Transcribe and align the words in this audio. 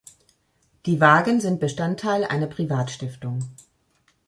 Die 0.87 0.99
Wagen 0.99 1.41
sind 1.41 1.59
Bestandteil 1.59 2.23
einer 2.23 2.47
Privatstiftung. 2.47 3.43